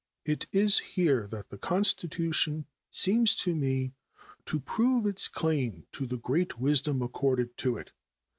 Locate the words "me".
3.55-3.93